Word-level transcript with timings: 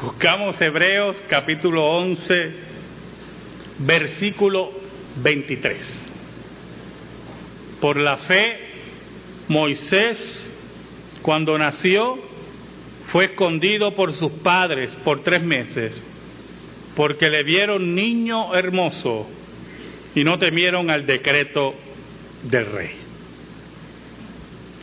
Buscamos 0.00 0.60
Hebreos 0.60 1.16
capítulo 1.28 1.84
11, 1.84 2.52
versículo 3.80 4.70
23. 5.16 6.04
Por 7.80 7.96
la 7.96 8.16
fe, 8.18 8.58
Moisés, 9.48 10.50
cuando 11.20 11.58
nació, 11.58 12.16
fue 13.06 13.24
escondido 13.24 13.96
por 13.96 14.12
sus 14.12 14.30
padres 14.30 14.90
por 15.02 15.24
tres 15.24 15.42
meses, 15.42 16.00
porque 16.94 17.28
le 17.28 17.42
vieron 17.42 17.96
niño 17.96 18.54
hermoso 18.54 19.26
y 20.14 20.22
no 20.22 20.38
temieron 20.38 20.90
al 20.90 21.06
decreto 21.06 21.74
del 22.44 22.66
rey. 22.66 22.90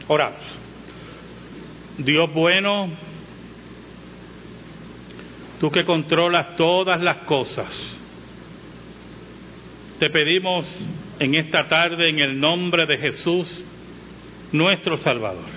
Oramos. 0.10 0.44
Dios 2.00 2.34
bueno, 2.34 2.90
tú 5.59 5.72
que 5.72 5.84
controlas 5.84 6.55
todas 6.55 7.00
las 7.02 7.18
cosas, 7.20 7.98
te 10.00 10.09
pedimos 10.09 10.68
en 11.20 11.36
esta 11.36 11.68
tarde 11.68 12.09
en 12.09 12.20
el 12.20 12.40
nombre 12.40 12.86
de 12.86 12.98
Jesús, 12.98 13.64
nuestro 14.52 14.98
Salvador, 14.98 15.50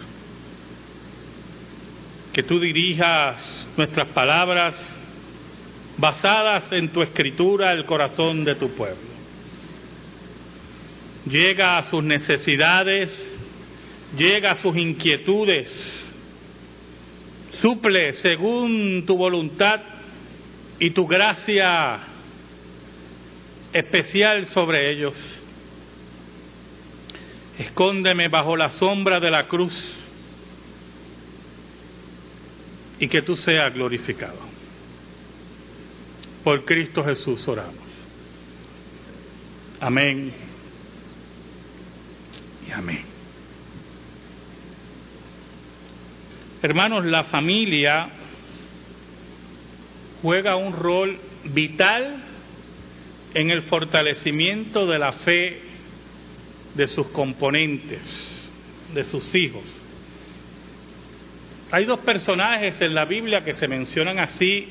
que 2.33 2.43
tú 2.43 2.61
dirijas 2.61 3.67
nuestras 3.77 4.09
palabras 4.09 4.77
basadas 5.97 6.71
en 6.73 6.91
tu 6.91 7.03
escritura 7.03 7.71
al 7.71 7.85
corazón 7.85 8.45
de 8.45 8.55
tu 8.55 8.71
pueblo. 8.71 9.09
Llega 11.27 11.77
a 11.77 11.83
sus 11.85 12.03
necesidades, 12.03 13.37
llega 14.17 14.53
a 14.53 14.55
sus 14.57 14.77
inquietudes, 14.77 15.98
suple 17.61 18.15
según 18.15 19.05
tu 19.07 19.17
voluntad 19.17 19.81
y 20.79 20.91
tu 20.91 21.07
gracia 21.07 22.01
especial 23.73 24.47
sobre 24.47 24.93
ellos. 24.93 25.15
Escóndeme 27.59 28.29
bajo 28.29 28.57
la 28.57 28.71
sombra 28.71 29.19
de 29.19 29.31
la 29.31 29.49
cruz 29.49 29.97
y 33.01 33.09
que 33.09 33.23
tú 33.23 33.35
seas 33.37 33.75
glorificado. 33.75 34.39
Por 36.45 36.65
Cristo 36.65 37.05
Jesús 37.05 37.47
oramos. 37.49 37.89
Amén 39.81 40.33
y 42.67 42.73
amén. 42.73 43.18
Hermanos, 46.61 47.05
la 47.05 47.25
familia 47.25 48.09
juega 50.23 50.57
un 50.57 50.73
rol 50.73 51.17
vital 51.45 52.17
en 53.35 53.51
el 53.51 53.63
fortalecimiento 53.63 54.85
de 54.87 54.99
la 54.99 55.13
fe 55.13 55.61
de 56.75 56.89
sus 56.89 57.07
componentes, 57.09 58.01
de 58.93 59.05
sus 59.05 59.33
hijos. 59.37 59.63
Hay 61.71 61.85
dos 61.85 62.01
personajes 62.01 62.81
en 62.81 62.93
la 62.93 63.05
Biblia 63.05 63.43
que 63.45 63.55
se 63.55 63.69
mencionan 63.69 64.19
así 64.19 64.69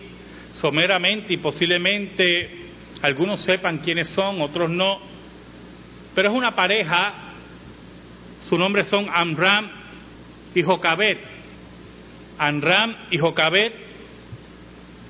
someramente 0.54 1.36
y 1.36 1.38
posiblemente 1.38 2.50
algunos 3.02 3.40
sepan 3.42 3.78
quiénes 3.78 4.10
son, 4.10 4.42
otros 4.42 4.70
no, 4.70 5.00
pero 6.14 6.32
es 6.32 6.36
una 6.36 6.54
pareja, 6.54 7.14
su 8.50 8.58
nombre 8.58 8.84
son 8.84 9.08
Amram 9.10 9.70
y 10.54 10.64
Jocabet. 10.64 11.37
Amram 12.38 12.96
y 13.12 13.18
Jocabet 13.18 13.74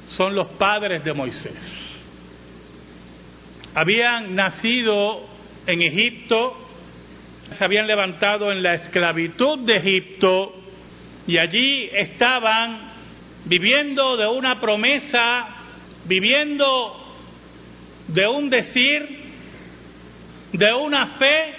son 0.07 0.35
los 0.35 0.47
padres 0.49 1.03
de 1.03 1.13
Moisés. 1.13 1.55
Habían 3.75 4.35
nacido 4.35 5.25
en 5.67 5.81
Egipto, 5.81 6.57
se 7.57 7.63
habían 7.63 7.87
levantado 7.87 8.51
en 8.51 8.63
la 8.63 8.75
esclavitud 8.75 9.59
de 9.59 9.77
Egipto 9.77 10.53
y 11.27 11.37
allí 11.37 11.89
estaban 11.93 12.91
viviendo 13.45 14.17
de 14.17 14.27
una 14.27 14.59
promesa, 14.59 15.47
viviendo 16.05 17.05
de 18.07 18.27
un 18.27 18.49
decir, 18.49 19.27
de 20.53 20.73
una 20.73 21.07
fe 21.07 21.55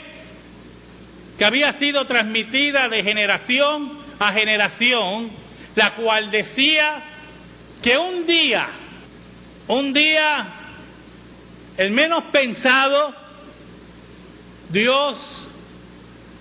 que 1.38 1.44
había 1.44 1.74
sido 1.74 2.06
transmitida 2.06 2.88
de 2.88 3.02
generación 3.02 3.98
a 4.18 4.32
generación, 4.32 5.30
la 5.78 5.94
cual 5.94 6.28
decía 6.32 7.04
que 7.80 7.96
un 7.96 8.26
día, 8.26 8.68
un 9.68 9.92
día 9.92 10.46
el 11.76 11.92
menos 11.92 12.24
pensado, 12.32 13.14
Dios 14.70 15.16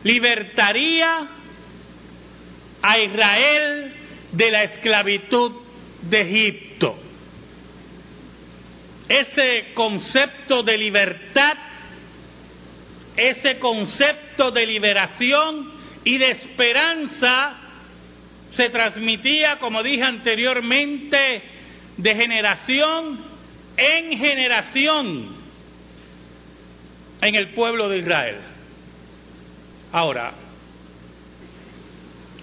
libertaría 0.03 1.27
a 2.81 2.97
Israel 2.97 3.93
de 4.31 4.49
la 4.49 4.63
esclavitud 4.63 5.51
de 6.01 6.21
Egipto. 6.21 6.97
Ese 9.07 9.71
concepto 9.75 10.63
de 10.63 10.77
libertad, 10.79 11.57
ese 13.15 13.59
concepto 13.59 14.49
de 14.49 14.65
liberación 14.65 15.73
y 16.03 16.17
de 16.17 16.31
esperanza 16.31 17.66
se 18.57 18.69
transmitía, 18.69 19.59
como 19.59 19.83
dije 19.83 20.03
anteriormente, 20.03 21.43
de 21.95 22.15
generación 22.15 23.19
en 23.77 24.17
generación 24.17 25.37
en 27.21 27.35
el 27.35 27.53
pueblo 27.53 27.87
de 27.87 27.99
Israel. 27.99 28.37
Ahora, 29.91 30.33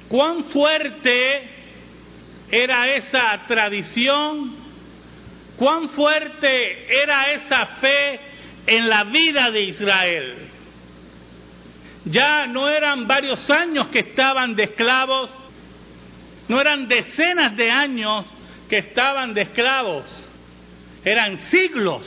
¿cuán 0.08 0.44
fuerte 0.44 1.48
era 2.50 2.94
esa 2.94 3.44
tradición? 3.48 4.54
¿Cuán 5.56 5.88
fuerte 5.88 7.02
era 7.02 7.32
esa 7.32 7.66
fe 7.80 8.20
en 8.68 8.88
la 8.88 9.02
vida 9.02 9.50
de 9.50 9.62
Israel? 9.62 10.34
Ya 12.04 12.46
no 12.46 12.68
eran 12.68 13.08
varios 13.08 13.50
años 13.50 13.88
que 13.88 14.00
estaban 14.00 14.54
de 14.54 14.64
esclavos, 14.64 15.43
no 16.48 16.60
eran 16.60 16.88
decenas 16.88 17.56
de 17.56 17.70
años 17.70 18.26
que 18.68 18.78
estaban 18.78 19.34
de 19.34 19.42
esclavos 19.42 20.04
eran 21.04 21.36
siglos 21.50 22.02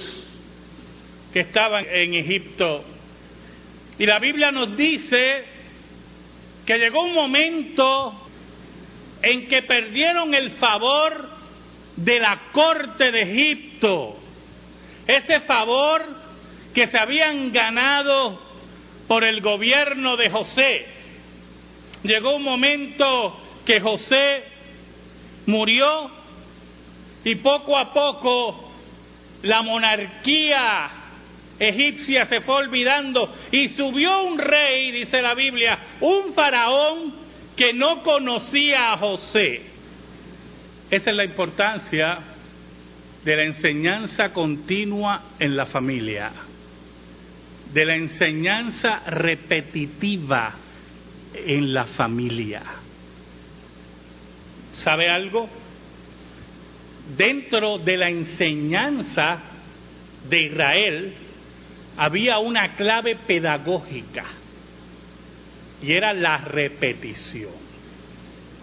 que 1.31 1.41
estaban 1.41 1.85
en 1.87 2.15
Egipto. 2.15 2.83
Y 3.99 4.05
la 4.05 4.19
Biblia 4.19 4.51
nos 4.51 4.75
dice 4.75 5.45
que 6.65 6.77
llegó 6.77 7.03
un 7.03 7.13
momento 7.13 8.27
en 9.21 9.47
que 9.47 9.61
perdieron 9.63 10.33
el 10.33 10.51
favor 10.51 11.29
de 11.95 12.19
la 12.19 12.39
corte 12.51 13.11
de 13.11 13.21
Egipto. 13.21 14.17
Ese 15.05 15.41
favor 15.41 16.03
que 16.73 16.87
se 16.87 16.97
habían 16.97 17.51
ganado 17.51 18.41
por 19.07 19.23
el 19.23 19.41
gobierno 19.41 20.17
de 20.17 20.29
José. 20.29 20.85
Llegó 22.03 22.35
un 22.35 22.43
momento 22.43 23.39
que 23.67 23.81
José 23.81 24.45
murió 25.45 26.09
y 27.25 27.35
poco 27.35 27.77
a 27.77 27.93
poco 27.93 28.71
la 29.43 29.61
monarquía 29.61 30.89
egipcia 31.59 32.27
se 32.27 32.39
fue 32.39 32.55
olvidando 32.55 33.35
y 33.51 33.67
subió 33.67 34.21
un 34.23 34.37
rey, 34.37 34.91
dice 34.91 35.21
la 35.21 35.33
Biblia, 35.33 35.79
un 35.99 36.33
faraón 36.33 37.13
que 37.57 37.73
no 37.73 38.03
conocía 38.03 38.93
a 38.93 38.97
José. 38.97 39.63
Esa 40.89 41.11
es 41.11 41.17
la 41.17 41.25
importancia 41.25 42.19
de 43.25 43.35
la 43.35 43.43
enseñanza 43.43 44.29
continua 44.29 45.23
en 45.39 45.57
la 45.57 45.65
familia, 45.65 46.31
de 47.73 47.85
la 47.85 47.95
enseñanza 47.97 49.01
repetitiva 49.07 50.53
en 51.33 51.73
la 51.73 51.83
familia. 51.83 52.86
¿Sabe 54.83 55.09
algo? 55.09 55.49
dentro 57.15 57.77
de 57.77 57.97
la 57.97 58.09
enseñanza 58.09 59.39
de 60.27 60.41
Israel 60.41 61.13
había 61.95 62.39
una 62.39 62.75
clave 62.75 63.15
pedagógica 63.15 64.25
y 65.81 65.93
era 65.93 66.13
la 66.13 66.39
repetición. 66.39 67.67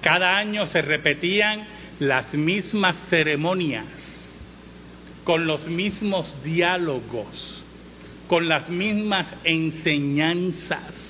Cada 0.03 0.37
año 0.37 0.67
se 0.67 0.83
repetían 0.83 1.67
las 2.01 2.35
mismas 2.35 2.97
ceremonias, 3.09 3.87
con 5.23 5.47
los 5.47 5.67
mismos 5.69 6.35
diálogos, 6.45 7.63
con 8.29 8.49
las 8.49 8.69
mismas 8.69 9.33
enseñanzas. 9.45 11.04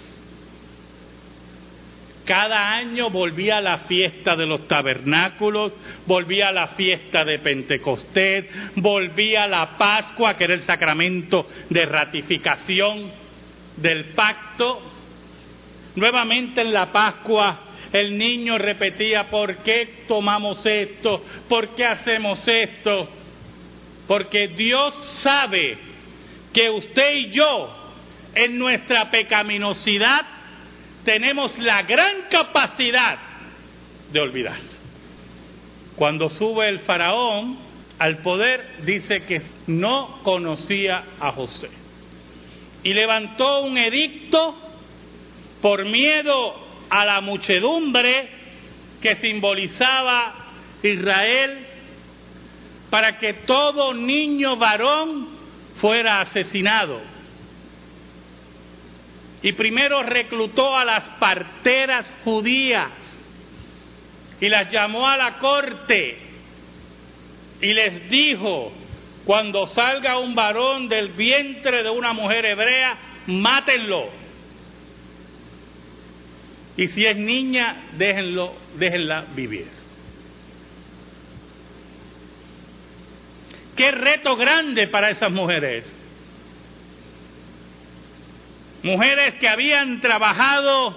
Cada 2.25 2.73
año 2.73 3.11
volvía 3.11 3.59
a 3.59 3.61
la 3.61 3.79
fiesta 3.79 4.35
de 4.35 4.47
los 4.47 4.67
tabernáculos, 4.67 5.73
volvía 6.07 6.49
a 6.49 6.53
la 6.53 6.69
fiesta 6.69 7.25
de 7.25 7.39
Pentecostés, 7.39 8.47
volvía 8.77 9.45
a 9.45 9.49
la 9.49 9.77
Pascua, 9.77 10.37
que 10.37 10.45
era 10.45 10.55
el 10.55 10.63
sacramento 10.63 11.47
de 11.69 11.85
ratificación 11.85 13.11
del 13.77 14.07
pacto. 14.15 14.81
Nuevamente 15.97 16.63
en 16.63 16.73
la 16.73 16.91
Pascua 16.91 17.61
el 17.93 18.19
niño 18.19 18.59
repetía, 18.59 19.31
¿por 19.31 19.59
qué 19.59 20.05
tomamos 20.09 20.65
esto? 20.67 21.23
¿Por 21.49 21.77
qué 21.77 21.85
hacemos 21.85 22.43
esto? 22.49 23.09
Porque 24.09 24.49
Dios 24.49 24.95
sabe 25.23 25.79
que 26.53 26.71
usted 26.71 27.15
y 27.15 27.31
yo, 27.31 27.93
en 28.35 28.59
nuestra 28.59 29.11
pecaminosidad, 29.11 30.27
tenemos 31.05 31.59
la 31.59 31.83
gran 31.83 32.23
capacidad 32.31 33.19
de 34.13 34.21
olvidar. 34.21 34.59
Cuando 35.97 36.29
sube 36.29 36.69
el 36.69 36.81
faraón 36.81 37.59
al 37.99 38.19
poder, 38.19 38.83
dice 38.85 39.25
que 39.25 39.43
no 39.67 40.21
conocía 40.23 41.05
a 41.21 41.31
José. 41.33 41.71
Y 42.83 42.93
levantó 42.93 43.61
un 43.61 43.79
edicto 43.79 44.55
por 45.63 45.85
miedo 45.85 46.55
a 46.91 47.05
la 47.05 47.21
muchedumbre 47.21 48.29
que 49.01 49.17
simbolizaba 49.17 50.35
Israel 50.83 51.67
para 52.91 53.19
que 53.19 53.35
todo 53.47 53.95
niño 53.95 54.57
varón 54.57 55.29
fuera 55.77 56.21
asesinado 56.21 57.14
y 59.45 59.53
primero 59.53 60.03
reclutó 60.03 60.75
a 60.75 60.87
las 60.87 61.03
parteras 61.21 62.11
judías 62.25 62.89
y 64.41 64.49
las 64.49 64.73
llamó 64.73 65.07
a 65.07 65.19
la 65.19 65.39
corte 65.39 66.17
y 67.61 67.75
les 67.75 68.09
dijo, 68.09 68.73
cuando 69.27 69.67
salga 69.67 70.19
un 70.19 70.35
varón 70.35 70.89
del 70.89 71.11
vientre 71.11 71.83
de 71.83 71.91
una 71.91 72.15
mujer 72.15 72.47
hebrea, 72.47 72.97
mátenlo. 73.27 74.09
Y 76.79 76.89
si 76.89 77.05
es 77.05 77.17
niña, 77.17 77.91
déjenlo, 77.99 78.55
déjenla 78.79 79.27
vivir. 79.37 79.67
Qué 83.77 83.91
reto 83.91 84.37
grande 84.37 84.89
para 84.89 85.11
esas 85.11 85.31
mujeres 85.31 85.95
mujeres 88.85 89.35
que 89.37 89.49
habían 89.49 90.01
trabajado 90.01 90.95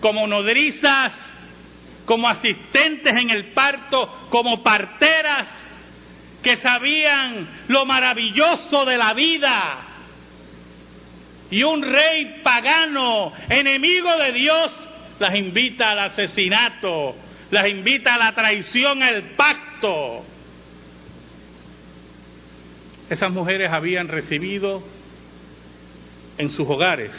como 0.00 0.26
nodrizas, 0.26 1.12
como 2.04 2.28
asistentes 2.28 3.14
en 3.14 3.30
el 3.30 3.52
parto, 3.52 4.28
como 4.28 4.62
parteras, 4.62 5.48
que 6.42 6.56
sabían 6.58 7.48
lo 7.68 7.86
maravilloso 7.86 8.84
de 8.84 8.98
la 8.98 9.14
vida. 9.14 9.78
Y 11.50 11.62
un 11.62 11.82
rey 11.82 12.40
pagano, 12.42 13.32
enemigo 13.48 14.14
de 14.18 14.32
Dios, 14.32 14.70
las 15.18 15.34
invita 15.34 15.90
al 15.92 16.00
asesinato, 16.00 17.14
las 17.50 17.68
invita 17.68 18.14
a 18.14 18.18
la 18.18 18.34
traición, 18.34 19.02
al 19.02 19.22
pacto. 19.36 20.24
Esas 23.08 23.30
mujeres 23.30 23.72
habían 23.72 24.08
recibido 24.08 24.82
en 26.38 26.48
sus 26.50 26.68
hogares 26.68 27.12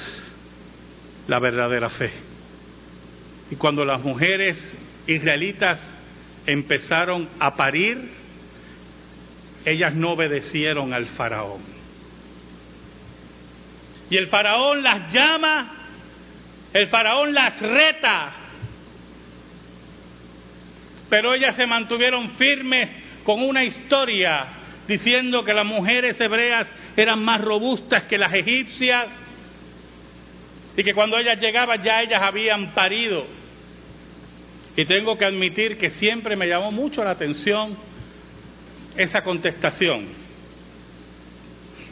la 1.27 1.39
verdadera 1.39 1.89
fe. 1.89 2.11
Y 3.51 3.55
cuando 3.55 3.85
las 3.85 4.01
mujeres 4.01 4.73
israelitas 5.07 5.79
empezaron 6.45 7.29
a 7.39 7.55
parir, 7.55 8.09
ellas 9.65 9.93
no 9.93 10.11
obedecieron 10.11 10.93
al 10.93 11.07
faraón. 11.07 11.61
Y 14.09 14.17
el 14.17 14.27
faraón 14.27 14.83
las 14.83 15.11
llama, 15.13 15.71
el 16.73 16.87
faraón 16.87 17.33
las 17.33 17.59
reta, 17.61 18.33
pero 21.09 21.33
ellas 21.33 21.55
se 21.55 21.65
mantuvieron 21.65 22.31
firmes 22.31 22.89
con 23.23 23.41
una 23.43 23.63
historia 23.63 24.45
diciendo 24.87 25.43
que 25.45 25.53
las 25.53 25.65
mujeres 25.65 26.19
hebreas 26.19 26.67
eran 26.95 27.23
más 27.23 27.41
robustas 27.41 28.03
que 28.03 28.17
las 28.17 28.33
egipcias 28.33 29.07
y 30.75 30.83
que 30.83 30.93
cuando 30.93 31.17
ellas 31.17 31.39
llegaban 31.39 31.81
ya 31.81 32.01
ellas 32.01 32.21
habían 32.21 32.73
parido. 32.73 33.25
Y 34.75 34.85
tengo 34.85 35.17
que 35.17 35.25
admitir 35.25 35.77
que 35.77 35.91
siempre 35.91 36.35
me 36.35 36.47
llamó 36.47 36.71
mucho 36.71 37.03
la 37.03 37.11
atención 37.11 37.77
esa 38.97 39.23
contestación, 39.23 40.07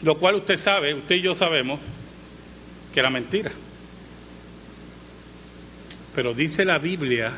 lo 0.04 0.18
cual 0.18 0.36
usted 0.36 0.60
sabe, 0.60 0.94
usted 0.96 1.16
y 1.16 1.24
yo 1.24 1.36
sabemos 1.36 1.80
que 2.94 3.00
era 3.00 3.10
mentira. 3.10 3.52
Pero 6.16 6.34
dice 6.34 6.66
la 6.66 6.80
Biblia 6.80 7.34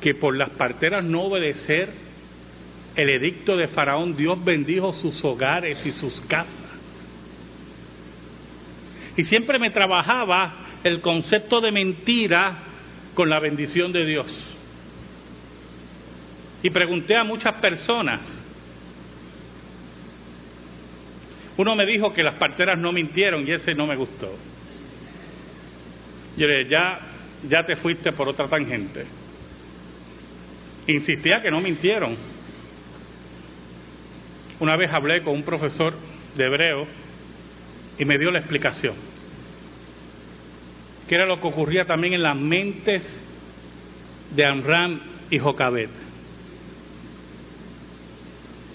que 0.00 0.14
por 0.14 0.36
las 0.36 0.50
parteras 0.50 1.04
no 1.04 1.22
obedecer 1.22 2.07
el 2.98 3.10
edicto 3.10 3.56
de 3.56 3.68
Faraón, 3.68 4.16
Dios 4.16 4.44
bendijo 4.44 4.92
sus 4.92 5.24
hogares 5.24 5.86
y 5.86 5.92
sus 5.92 6.20
casas. 6.22 6.64
Y 9.16 9.22
siempre 9.22 9.60
me 9.60 9.70
trabajaba 9.70 10.66
el 10.82 11.00
concepto 11.00 11.60
de 11.60 11.70
mentira 11.70 12.58
con 13.14 13.30
la 13.30 13.38
bendición 13.38 13.92
de 13.92 14.04
Dios. 14.04 14.56
Y 16.60 16.70
pregunté 16.70 17.16
a 17.16 17.22
muchas 17.22 17.54
personas. 17.60 18.20
Uno 21.56 21.76
me 21.76 21.86
dijo 21.86 22.12
que 22.12 22.24
las 22.24 22.34
parteras 22.34 22.80
no 22.80 22.90
mintieron 22.90 23.46
y 23.46 23.52
ese 23.52 23.76
no 23.76 23.86
me 23.86 23.94
gustó. 23.94 24.36
Yo 26.36 26.48
le 26.48 26.58
dije, 26.58 26.70
ya, 26.70 27.00
ya 27.48 27.64
te 27.64 27.76
fuiste 27.76 28.10
por 28.10 28.28
otra 28.28 28.48
tangente. 28.48 29.06
Insistía 30.88 31.40
que 31.40 31.50
no 31.52 31.60
mintieron. 31.60 32.37
Una 34.60 34.76
vez 34.76 34.92
hablé 34.92 35.22
con 35.22 35.34
un 35.34 35.42
profesor 35.42 35.94
de 36.36 36.44
hebreo 36.44 36.86
y 37.98 38.04
me 38.04 38.18
dio 38.18 38.30
la 38.30 38.38
explicación. 38.38 38.94
Que 41.08 41.14
era 41.14 41.26
lo 41.26 41.40
que 41.40 41.46
ocurría 41.46 41.84
también 41.84 42.14
en 42.14 42.22
las 42.22 42.36
mentes 42.36 43.20
de 44.34 44.44
Amram 44.44 45.00
y 45.30 45.38
Jocabet. 45.38 45.90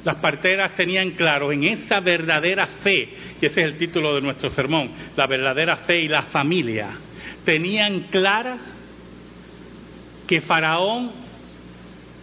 Las 0.03 0.15
parteras 0.17 0.75
tenían 0.75 1.11
claro 1.11 1.51
en 1.51 1.63
esa 1.63 2.01
verdadera 2.01 2.65
fe, 2.65 3.09
y 3.41 3.45
ese 3.45 3.61
es 3.61 3.67
el 3.67 3.77
título 3.77 4.15
de 4.15 4.21
nuestro 4.21 4.49
sermón, 4.49 4.89
la 5.15 5.27
verdadera 5.27 5.77
fe 5.77 6.01
y 6.01 6.07
la 6.09 6.23
familia, 6.23 6.89
tenían 7.45 8.07
clara 8.09 8.57
que 10.27 10.41
Faraón 10.41 11.11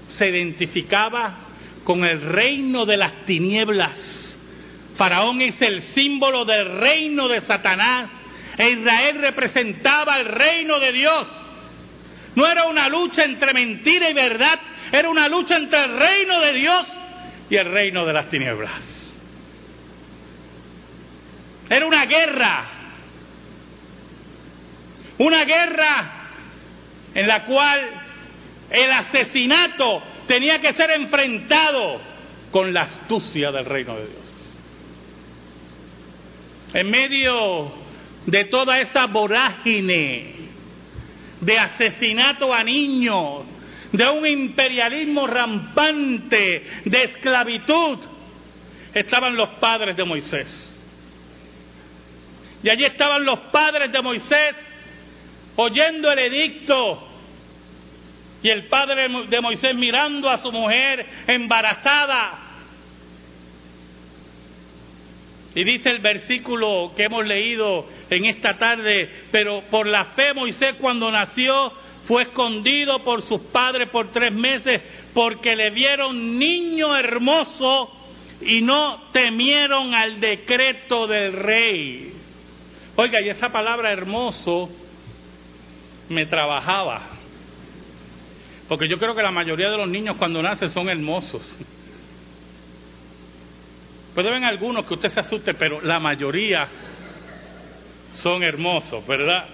se 0.09 0.29
identificaba 0.29 1.50
con 1.85 2.05
el 2.05 2.21
reino 2.21 2.87
de 2.87 2.97
las 2.97 3.25
tinieblas. 3.27 3.99
Faraón 4.97 5.41
es 5.41 5.61
el 5.63 5.83
símbolo 5.83 6.45
del 6.45 6.79
reino 6.79 7.29
de 7.29 7.41
Satanás 7.43 8.11
e 8.59 8.71
Israel 8.71 9.19
representaba 9.21 10.19
el 10.19 10.27
reino 10.27 10.79
de 10.79 10.93
Dios. 10.93 11.27
No 12.35 12.47
era 12.47 12.65
una 12.65 12.89
lucha 12.89 13.25
entre 13.25 13.55
mentira 13.55 14.11
y 14.11 14.13
verdad, 14.13 14.61
era 14.93 15.09
una 15.09 15.29
lucha 15.29 15.57
entre 15.57 15.85
el 15.85 15.99
reino 15.99 16.41
de 16.41 16.53
Dios 16.53 16.87
y 17.49 17.57
el 17.57 17.73
reino 17.73 18.05
de 18.05 18.13
las 18.13 18.29
tinieblas. 18.29 18.73
Era 21.71 21.87
una 21.87 22.05
guerra, 22.05 22.65
una 25.19 25.45
guerra 25.45 26.13
en 27.15 27.27
la 27.27 27.45
cual 27.47 27.81
el 28.71 28.93
asesinato 28.93 30.03
tenía 30.31 30.61
que 30.61 30.73
ser 30.75 30.93
enfrentado 30.93 32.01
con 32.53 32.73
la 32.73 32.83
astucia 32.83 33.51
del 33.51 33.65
reino 33.65 33.97
de 33.97 34.07
Dios. 34.07 34.51
En 36.73 36.89
medio 36.89 37.73
de 38.27 38.45
toda 38.45 38.81
esa 38.81 39.07
vorágine 39.07 40.35
de 41.41 41.59
asesinato 41.59 42.55
a 42.55 42.63
niños, 42.63 43.43
de 43.91 44.09
un 44.09 44.25
imperialismo 44.25 45.27
rampante, 45.27 46.65
de 46.85 47.03
esclavitud, 47.03 47.99
estaban 48.95 49.35
los 49.35 49.49
padres 49.59 49.97
de 49.97 50.05
Moisés. 50.05 50.71
Y 52.63 52.69
allí 52.69 52.85
estaban 52.85 53.25
los 53.25 53.41
padres 53.51 53.91
de 53.91 54.01
Moisés 54.01 54.55
oyendo 55.57 56.13
el 56.13 56.21
edicto 56.21 57.10
y 58.43 58.49
el 58.49 58.67
padre 58.67 59.09
de 59.29 59.41
Moisés 59.41 59.75
mirando 59.75 60.29
a 60.29 60.39
su 60.39 60.51
mujer 60.51 61.07
embarazada. 61.27 62.47
Y 65.55 65.65
dice 65.65 65.91
el 65.91 65.99
versículo 65.99 66.93
que 66.97 67.05
hemos 67.05 67.27
leído 67.27 67.87
en 68.09 68.25
esta 68.27 68.57
tarde, 68.57 69.11
pero 69.33 69.63
por 69.71 69.87
la 69.87 70.07
fe 70.07 70.33
Moisés 70.33 70.77
cuando 70.81 71.11
nació 71.11 71.73
fue 72.07 72.23
escondido 72.23 73.05
por 73.05 73.23
sus 73.23 73.41
padres 73.53 73.89
por 73.91 74.11
tres 74.11 74.33
meses 74.33 74.81
porque 75.13 75.55
le 75.55 75.71
vieron 75.71 76.39
niño 76.39 76.97
hermoso 76.97 77.91
y 78.41 78.63
no 78.63 79.11
temieron 79.13 79.95
al 79.95 80.19
decreto 80.19 81.07
del 81.07 81.33
rey. 81.33 82.13
Oiga, 82.97 83.21
y 83.21 83.29
esa 83.29 83.51
palabra 83.51 83.93
hermoso 83.93 84.71
me 86.09 86.27
trabajaba. 86.27 87.20
Porque 88.71 88.89
yo 88.89 88.99
creo 88.99 89.17
que 89.17 89.23
la 89.23 89.33
mayoría 89.33 89.69
de 89.69 89.77
los 89.77 89.89
niños 89.89 90.17
cuando 90.17 90.41
nacen 90.41 90.71
son 90.71 90.89
hermosos. 90.89 91.43
Puede 94.15 94.29
haber 94.29 94.45
algunos 94.45 94.87
que 94.87 94.95
usted 94.95 95.09
se 95.09 95.19
asuste, 95.19 95.55
pero 95.55 95.81
la 95.81 95.99
mayoría 95.99 96.69
son 98.13 98.45
hermosos, 98.45 99.05
¿verdad? 99.09 99.49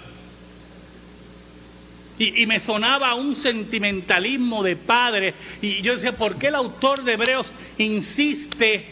Y, 2.19 2.43
y, 2.43 2.47
me 2.47 2.61
sonaba 2.61 3.15
un 3.15 3.37
sentimentalismo 3.37 4.63
de 4.63 4.77
padre. 4.77 5.33
Y 5.63 5.81
yo 5.81 5.95
decía, 5.95 6.13
¿por 6.13 6.37
qué 6.37 6.49
el 6.49 6.55
autor 6.57 7.03
de 7.03 7.15
Hebreos 7.15 7.51
insiste 7.79 8.85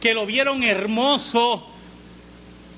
que 0.00 0.14
lo 0.14 0.24
vieron 0.24 0.62
hermoso? 0.62 1.70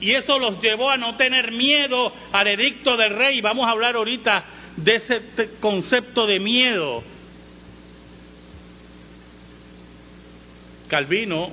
Y 0.00 0.10
eso 0.10 0.36
los 0.36 0.60
llevó 0.60 0.90
a 0.90 0.96
no 0.96 1.14
tener 1.14 1.52
miedo 1.52 2.12
al 2.32 2.48
edicto 2.48 2.96
del 2.96 3.14
rey. 3.14 3.40
Vamos 3.40 3.68
a 3.68 3.70
hablar 3.70 3.94
ahorita 3.94 4.44
de 4.76 4.94
ese 4.96 5.22
concepto 5.60 6.26
de 6.26 6.38
miedo. 6.38 7.02
Calvino, 10.88 11.50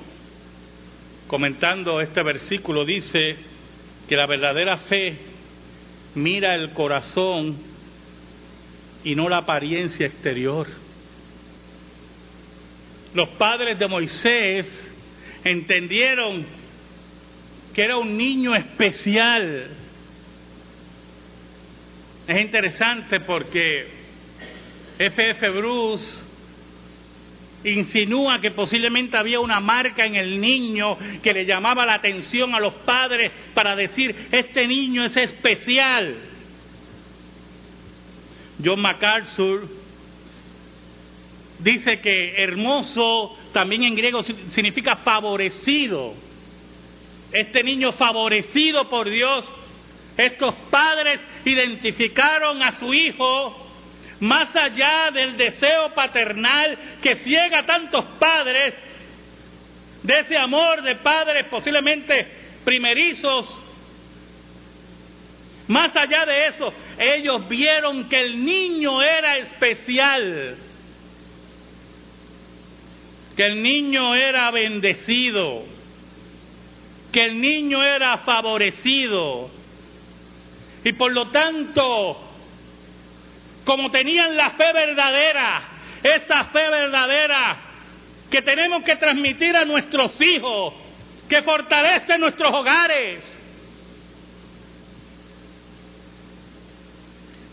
comentando 1.27 2.01
este 2.01 2.21
versículo, 2.21 2.85
dice 2.85 3.37
que 4.07 4.15
la 4.15 4.27
verdadera 4.27 4.77
fe 4.77 5.17
mira 6.15 6.55
el 6.55 6.71
corazón 6.73 7.57
y 9.03 9.15
no 9.15 9.27
la 9.29 9.39
apariencia 9.39 10.05
exterior. 10.05 10.67
Los 13.13 13.29
padres 13.37 13.77
de 13.79 13.87
Moisés 13.87 14.93
entendieron 15.43 16.45
que 17.73 17.83
era 17.83 17.97
un 17.97 18.17
niño 18.17 18.55
especial. 18.55 19.82
Es 22.27 22.41
interesante 22.41 23.19
porque 23.21 23.87
F.F. 24.97 25.49
Bruce 25.49 26.23
insinúa 27.65 28.39
que 28.39 28.51
posiblemente 28.51 29.17
había 29.17 29.39
una 29.39 29.59
marca 29.59 30.05
en 30.05 30.15
el 30.15 30.39
niño 30.39 30.97
que 31.21 31.33
le 31.33 31.45
llamaba 31.45 31.85
la 31.85 31.95
atención 31.95 32.53
a 32.53 32.59
los 32.59 32.73
padres 32.85 33.31
para 33.53 33.75
decir, 33.75 34.27
este 34.31 34.67
niño 34.67 35.03
es 35.03 35.15
especial. 35.15 36.15
John 38.63 38.81
MacArthur 38.81 39.67
dice 41.59 41.99
que 41.99 42.35
hermoso 42.37 43.35
también 43.51 43.83
en 43.83 43.95
griego 43.95 44.23
significa 44.23 44.97
favorecido. 44.97 46.13
Este 47.31 47.63
niño 47.63 47.93
favorecido 47.93 48.89
por 48.89 49.09
Dios, 49.09 49.43
estos 50.17 50.53
padres 50.69 51.19
identificaron 51.45 52.61
a 52.61 52.79
su 52.79 52.93
hijo 52.93 53.63
más 54.19 54.55
allá 54.55 55.11
del 55.11 55.35
deseo 55.35 55.93
paternal 55.93 56.77
que 57.01 57.15
ciega 57.17 57.59
a 57.59 57.65
tantos 57.65 58.05
padres, 58.19 58.73
de 60.01 60.19
ese 60.19 60.37
amor 60.37 60.81
de 60.81 60.95
padres 60.95 61.45
posiblemente 61.47 62.27
primerizos, 62.63 63.63
más 65.67 65.95
allá 65.95 66.25
de 66.25 66.47
eso, 66.47 66.73
ellos 66.97 67.47
vieron 67.47 68.09
que 68.09 68.17
el 68.17 68.43
niño 68.43 69.01
era 69.01 69.37
especial, 69.37 70.57
que 73.35 73.43
el 73.43 73.63
niño 73.63 74.13
era 74.13 74.51
bendecido, 74.51 75.63
que 77.11 77.25
el 77.25 77.39
niño 77.39 77.81
era 77.81 78.17
favorecido. 78.19 79.49
Y 80.83 80.93
por 80.93 81.11
lo 81.13 81.29
tanto, 81.29 82.17
como 83.63 83.89
tenían 83.91 84.35
la 84.35 84.51
fe 84.51 84.73
verdadera, 84.73 85.61
esa 86.03 86.45
fe 86.45 86.69
verdadera 86.69 87.57
que 88.29 88.41
tenemos 88.41 88.83
que 88.83 88.95
transmitir 88.97 89.55
a 89.55 89.63
nuestros 89.63 90.19
hijos, 90.21 90.73
que 91.29 91.41
fortalece 91.43 92.17
nuestros 92.17 92.53
hogares. 92.53 93.23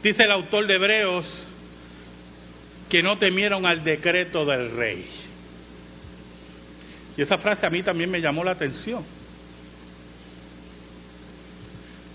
Dice 0.02 0.22
el 0.24 0.32
autor 0.32 0.66
de 0.66 0.74
Hebreos 0.74 1.26
que 2.88 3.02
no 3.02 3.18
temieron 3.18 3.66
al 3.66 3.84
decreto 3.84 4.44
del 4.44 4.72
rey. 4.72 5.06
Y 7.16 7.22
esa 7.22 7.38
frase 7.38 7.66
a 7.66 7.70
mí 7.70 7.82
también 7.82 8.10
me 8.10 8.20
llamó 8.20 8.42
la 8.42 8.52
atención. 8.52 9.04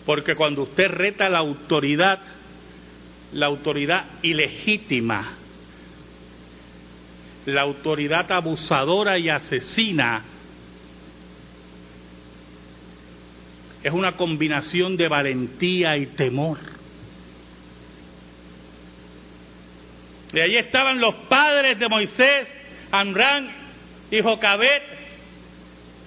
Porque 0.06 0.36
cuando 0.36 0.64
usted 0.64 0.88
reta 0.88 1.30
la 1.30 1.40
autoridad, 1.40 2.22
la 3.34 3.48
autoridad 3.48 4.06
ilegítima, 4.22 5.34
la 7.46 7.62
autoridad 7.62 8.32
abusadora 8.32 9.18
y 9.18 9.30
asesina, 9.30 10.24
es 13.84 13.94
una 13.94 14.14
combinación 14.14 14.98
de 14.98 15.08
valentía 15.08 15.96
y 15.98 16.08
temor. 16.08 16.58
De 20.32 20.42
ahí 20.42 20.58
estaban 20.58 21.00
los 21.00 21.16
padres 21.30 21.78
de 21.78 21.88
Moisés, 21.88 22.48
Amrán 22.92 23.48
y 24.10 24.22
Jocabet, 24.22 24.84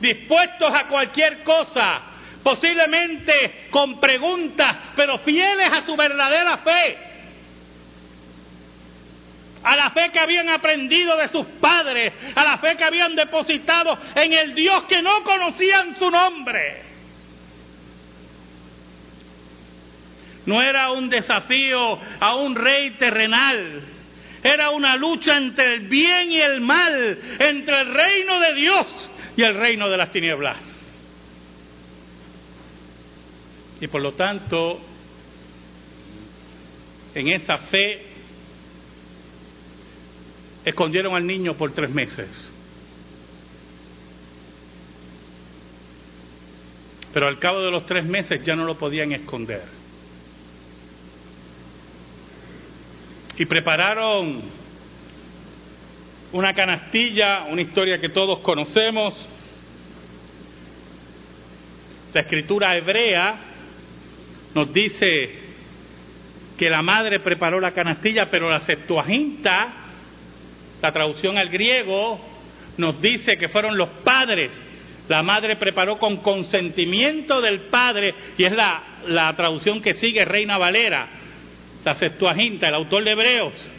dispuestos 0.00 0.75
a 0.75 0.88
cualquier 0.88 1.43
cosa, 1.45 2.02
posiblemente 2.42 3.68
con 3.71 4.00
preguntas, 4.00 4.76
pero 4.97 5.18
fieles 5.18 5.71
a 5.73 5.85
su 5.85 5.97
verdadera 5.97 6.59
fe 6.59 7.09
a 9.62 9.76
la 9.76 9.90
fe 9.90 10.11
que 10.11 10.18
habían 10.18 10.49
aprendido 10.49 11.16
de 11.16 11.28
sus 11.28 11.47
padres, 11.61 12.12
a 12.35 12.45
la 12.45 12.59
fe 12.59 12.76
que 12.76 12.85
habían 12.85 13.14
depositado 13.14 13.99
en 14.14 14.33
el 14.33 14.54
Dios 14.54 14.85
que 14.85 15.02
no 15.02 15.23
conocían 15.25 15.97
su 15.99 16.11
nombre. 16.11 16.83
No 20.47 20.62
era 20.62 20.92
un 20.92 21.11
desafío 21.11 21.99
a 22.21 22.37
un 22.37 22.54
rey 22.54 22.92
terrenal, 22.92 23.83
era 24.42 24.71
una 24.71 24.97
lucha 24.97 25.37
entre 25.37 25.75
el 25.75 25.80
bien 25.80 26.33
y 26.33 26.40
el 26.40 26.61
mal, 26.62 27.18
entre 27.38 27.80
el 27.83 27.92
reino 27.92 28.40
de 28.40 28.54
Dios 28.54 29.11
y 29.37 29.42
el 29.42 29.54
reino 29.54 29.90
de 29.90 29.97
las 29.99 30.11
tinieblas. 30.11 30.77
Y 33.80 33.87
por 33.87 34.02
lo 34.02 34.12
tanto, 34.12 34.80
en 37.14 37.28
esa 37.28 37.58
fe 37.58 38.02
escondieron 40.64 41.14
al 41.14 41.26
niño 41.26 41.54
por 41.54 41.73
tres 41.73 41.90
meses. 41.90 42.28
Pero 47.12 47.26
al 47.26 47.38
cabo 47.38 47.61
de 47.61 47.70
los 47.70 47.87
tres 47.87 48.04
meses 48.04 48.42
ya 48.44 48.54
no 48.54 48.64
lo 48.64 48.76
podían 48.76 49.12
esconder. 49.12 49.62
Y 53.38 53.47
prepararon 53.47 54.42
una 56.32 56.52
canastilla, 56.54 57.44
una 57.44 57.62
historia 57.62 57.99
que 57.99 58.08
todos 58.08 58.40
conocemos. 58.40 59.14
La 62.12 62.20
escritura 62.23 62.76
hebrea 62.76 63.48
nos 64.58 64.72
dice 64.72 65.30
que 66.58 66.68
la 66.68 66.82
madre 66.82 67.20
preparó 67.20 67.60
la 67.60 67.70
canastilla, 67.70 68.28
pero 68.28 68.50
la 68.50 68.58
Septuaginta 68.58 69.84
la 70.82 70.90
traducción 70.90 71.38
al 71.38 71.48
griego 71.48 72.20
nos 72.76 73.00
dice 73.00 73.36
que 73.36 73.48
fueron 73.48 73.78
los 73.78 73.88
padres. 74.02 74.50
La 75.08 75.22
madre 75.22 75.54
preparó 75.56 75.96
con 75.98 76.16
consentimiento 76.18 77.40
del 77.40 77.62
padre, 77.62 78.12
y 78.36 78.42
es 78.42 78.52
la, 78.52 78.82
la 79.06 79.34
traducción 79.36 79.80
que 79.80 79.94
sigue 79.94 80.24
Reina 80.24 80.58
Valera, 80.58 81.08
la 81.84 81.94
Septuaginta, 81.94 82.66
el 82.66 82.74
autor 82.74 83.04
de 83.04 83.12
Hebreos. 83.12 83.70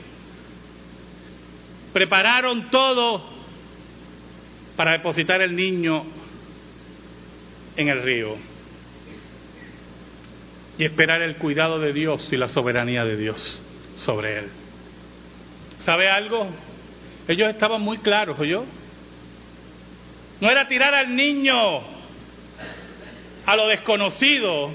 Prepararon 1.92 2.70
todo 2.70 3.30
para 4.78 4.94
depositar 4.94 5.42
el 5.42 5.54
niño 5.56 6.06
en 7.76 7.90
el 7.90 8.02
río 8.02 8.59
y 10.80 10.86
esperar 10.86 11.22
el 11.22 11.36
cuidado 11.36 11.78
de 11.78 11.92
Dios 11.92 12.32
y 12.32 12.38
la 12.38 12.48
soberanía 12.48 13.04
de 13.04 13.18
Dios 13.18 13.62
sobre 13.96 14.40
él. 14.40 14.50
¿Sabe 15.82 16.10
algo? 16.10 16.48
Ellos 17.28 17.50
estaban 17.50 17.82
muy 17.82 17.98
claros, 17.98 18.38
yo. 18.48 18.64
No 20.40 20.50
era 20.50 20.70
tirar 20.70 20.94
al 20.96 21.14
niño 21.14 21.82
a 23.46 23.56
lo 23.58 23.68
desconocido, 23.68 24.72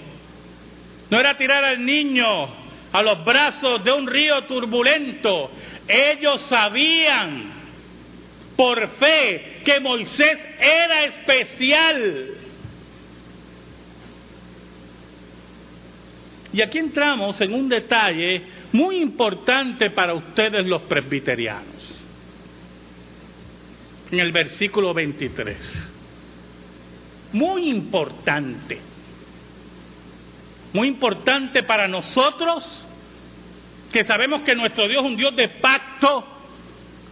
no 1.08 1.18
era 1.18 1.38
tirar 1.38 1.64
al 1.64 1.82
niño 1.82 2.48
a 2.92 3.02
los 3.02 3.24
brazos 3.24 3.82
de 3.82 3.92
un 3.92 4.06
río 4.06 4.44
turbulento. 4.44 5.50
Ellos 5.88 6.42
sabían 6.42 7.50
por 8.56 8.88
fe 8.98 9.62
que 9.64 9.80
Moisés 9.80 10.38
era 10.58 11.04
especial. 11.04 12.33
Y 16.54 16.62
aquí 16.62 16.78
entramos 16.78 17.40
en 17.40 17.52
un 17.52 17.68
detalle 17.68 18.42
muy 18.70 18.98
importante 18.98 19.90
para 19.90 20.14
ustedes 20.14 20.64
los 20.64 20.82
presbiterianos. 20.82 22.00
En 24.12 24.20
el 24.20 24.30
versículo 24.30 24.94
23. 24.94 25.92
Muy 27.32 27.68
importante. 27.68 28.78
Muy 30.72 30.86
importante 30.86 31.64
para 31.64 31.88
nosotros 31.88 32.86
que 33.92 34.04
sabemos 34.04 34.42
que 34.42 34.54
nuestro 34.54 34.86
Dios 34.86 35.02
es 35.02 35.10
un 35.10 35.16
Dios 35.16 35.34
de 35.34 35.48
pacto, 35.60 36.24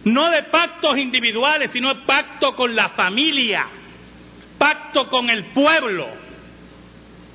no 0.05 0.29
de 0.29 0.43
pactos 0.43 0.97
individuales, 0.97 1.69
sino 1.73 1.93
de 1.93 2.01
pacto 2.05 2.55
con 2.55 2.73
la 2.73 2.91
familia, 2.91 3.67
pacto 4.57 5.09
con 5.09 5.29
el 5.29 5.47
pueblo 5.47 6.22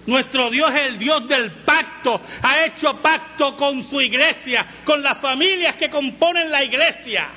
nuestro 0.08 0.48
Dios 0.48 0.70
es 0.70 0.80
el 0.80 0.98
Dios 0.98 1.28
del 1.28 1.50
pacto. 1.66 2.18
Ha 2.40 2.64
hecho 2.64 2.96
pacto 3.02 3.54
con 3.56 3.84
su 3.84 4.00
iglesia, 4.00 4.66
con 4.82 5.02
las 5.02 5.18
familias 5.18 5.76
que 5.76 5.90
componen 5.90 6.50
la 6.50 6.64
iglesia. 6.64 7.28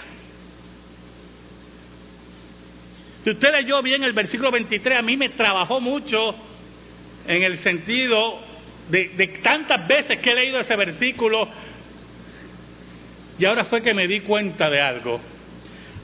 Si 3.25 3.29
usted 3.29 3.51
leyó 3.51 3.81
bien 3.81 4.05
el 4.05 4.13
versículo 4.13 4.51
23, 4.51 4.99
a 4.99 5.01
mí 5.01 5.17
me 5.17 5.29
trabajó 5.29 5.81
mucho 5.81 6.33
en 7.27 7.43
el 7.43 7.57
sentido 7.57 8.39
de, 8.89 9.39
tantas 9.43 9.85
veces 9.85 10.19
que 10.19 10.31
he 10.31 10.35
leído 10.35 10.61
ese 10.61 10.77
versículo. 10.77 11.49
Y 13.37 13.45
ahora 13.45 13.65
fue 13.65 13.81
que 13.81 13.93
me 13.93 14.07
di 14.07 14.21
cuenta 14.21 14.69
de 14.69 14.79
algo. 14.79 15.19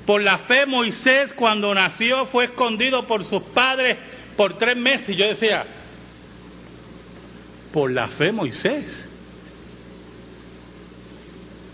Por 0.06 0.22
la 0.22 0.40
fe 0.40 0.66
Moisés 0.66 1.34
cuando 1.34 1.74
nació 1.74 2.26
fue 2.26 2.46
escondido 2.46 3.08
por 3.08 3.24
sus 3.24 3.42
padres 3.54 3.98
por 4.36 4.58
tres 4.58 4.76
meses. 4.76 5.08
Y 5.12 5.16
yo 5.16 5.28
decía, 5.28 5.77
por 7.72 7.92
la 7.92 8.08
fe 8.08 8.32
Moisés. 8.32 9.06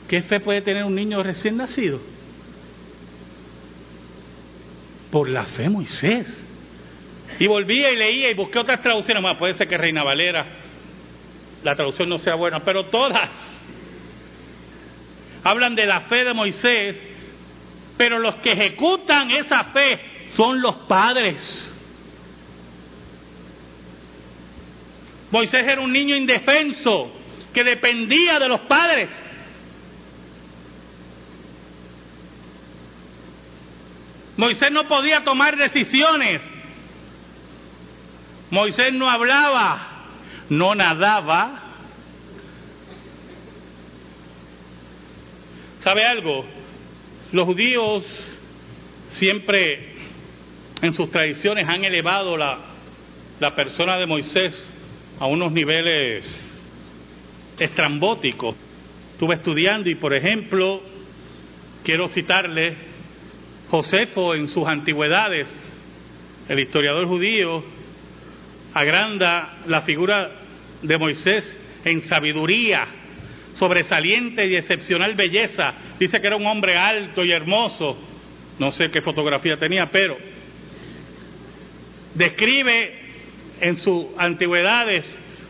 ¿Qué 0.08 0.22
fe 0.22 0.40
puede 0.40 0.62
tener 0.62 0.84
un 0.84 0.96
niño 0.96 1.24
recién 1.24 1.58
nacido? 1.58 2.00
Por 5.12 5.30
la 5.30 5.44
fe 5.46 5.70
Moisés. 5.70 6.46
Y 7.40 7.48
volvía 7.48 7.92
y 7.92 7.98
leía 7.98 8.30
y 8.30 8.34
busqué 8.34 8.60
otras 8.60 8.82
traducciones 8.82 9.24
más. 9.24 9.38
Puede 9.38 9.54
ser 9.56 9.68
que 9.68 9.78
Reina 9.78 10.04
Valera, 10.04 10.46
la 11.64 11.76
traducción 11.76 12.10
no 12.10 12.20
sea 12.20 12.36
buena, 12.36 12.60
pero 12.60 12.86
todas 12.86 13.30
hablan 15.44 15.76
de 15.76 15.86
la 15.86 16.02
fe 16.02 16.24
de 16.24 16.34
Moisés, 16.34 17.02
pero 17.98 18.20
los 18.20 18.36
que 18.36 18.54
ejecutan 18.54 19.32
esa 19.32 19.66
fe 19.66 20.00
son 20.36 20.62
los 20.62 20.76
padres. 20.88 21.73
Moisés 25.34 25.66
era 25.68 25.82
un 25.82 25.92
niño 25.92 26.16
indefenso 26.16 27.12
que 27.52 27.64
dependía 27.64 28.38
de 28.38 28.48
los 28.48 28.60
padres. 28.62 29.10
Moisés 34.38 34.72
no 34.72 34.88
podía 34.88 35.24
tomar 35.24 35.58
decisiones. 35.58 36.40
Moisés 38.52 38.94
no 38.94 39.10
hablaba, 39.10 40.06
no 40.50 40.76
nadaba. 40.76 41.64
¿Sabe 45.80 46.06
algo? 46.06 46.46
Los 47.32 47.48
judíos 47.48 48.04
siempre 49.10 49.96
en 50.84 50.94
sus 50.94 51.10
tradiciones 51.10 51.68
han 51.68 51.84
elevado 51.84 52.38
la, 52.38 52.60
la 53.40 53.56
persona 53.56 53.98
de 53.98 54.06
Moisés 54.06 54.70
a 55.20 55.28
unos 55.28 55.52
niveles 55.52 56.24
estrambóticos. 57.60 58.56
Estuve 59.14 59.36
estudiando 59.36 59.90
y, 59.90 59.96
por 59.96 60.16
ejemplo, 60.16 60.82
quiero 61.84 62.08
citarle 62.08 62.76
Josefo 63.70 64.36
en 64.36 64.48
sus 64.48 64.68
antigüedades, 64.68 65.48
el 66.50 66.60
historiador 66.60 67.08
judío, 67.08 67.64
agranda 68.74 69.60
la 69.68 69.82
figura 69.82 70.32
de 70.82 70.98
Moisés 70.98 71.58
en 71.86 72.02
sabiduría, 72.02 72.86
sobresaliente 73.54 74.46
y 74.48 74.56
excepcional 74.56 75.14
belleza. 75.14 75.74
Dice 76.00 76.20
que 76.20 76.28
era 76.28 76.36
un 76.36 76.46
hombre 76.46 76.78
alto 76.78 77.24
y 77.24 77.32
hermoso. 77.32 77.98
No 78.60 78.72
sé 78.72 78.90
qué 78.90 79.02
fotografía 79.02 79.58
tenía, 79.58 79.90
pero 79.92 80.18
describe 82.14 83.03
en 83.64 83.78
sus 83.78 84.08
antigüedades 84.18 85.06